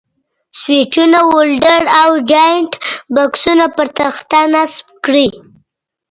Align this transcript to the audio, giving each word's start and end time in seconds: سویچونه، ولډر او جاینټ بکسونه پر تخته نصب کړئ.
سویچونه، 0.59 1.19
ولډر 1.33 1.83
او 2.01 2.09
جاینټ 2.29 2.71
بکسونه 3.15 3.65
پر 3.75 3.87
تخته 3.97 4.39
نصب 4.53 4.85
کړئ. 5.05 5.29